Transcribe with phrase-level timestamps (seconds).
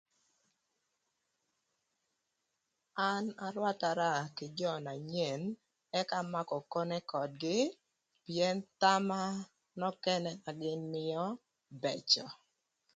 [3.09, 5.41] An arwatara kï jö na nyen
[5.99, 7.59] ëka amakö okone ködgï
[8.23, 9.21] pïën thama
[9.79, 11.23] nökënë na gïn mïö
[11.81, 12.25] bëcö.